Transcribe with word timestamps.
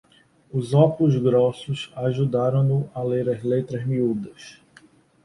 Os 0.51 0.73
óculos 0.73 1.15
grossos 1.19 1.91
ajudaram-no 1.95 2.89
a 2.91 3.03
ler 3.03 3.29
as 3.29 3.43
letras 3.43 3.85
miúdas. 3.85 4.59